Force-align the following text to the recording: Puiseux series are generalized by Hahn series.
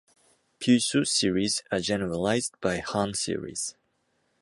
Puiseux 0.59 1.05
series 1.05 1.61
are 1.71 1.79
generalized 1.79 2.59
by 2.59 2.79
Hahn 2.79 3.13
series. 3.13 3.75